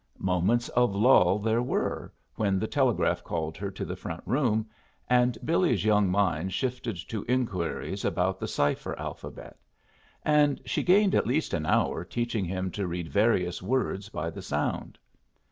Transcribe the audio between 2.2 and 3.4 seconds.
when the telegraph